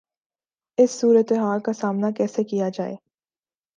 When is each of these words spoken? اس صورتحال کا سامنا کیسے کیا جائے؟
اس 0.77 0.91
صورتحال 0.91 1.59
کا 1.59 1.73
سامنا 1.73 2.11
کیسے 2.11 2.43
کیا 2.43 2.69
جائے؟ 2.69 2.95